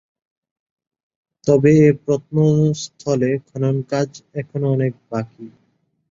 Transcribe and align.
তবে 1.47 1.71
এ 1.81 1.99
প্রত্নস্থলে 2.03 3.31
খনন 3.47 3.75
কাজ 3.91 4.09
এখনও 4.33 4.67
অনেক 4.75 4.93
বাকি। 5.09 5.45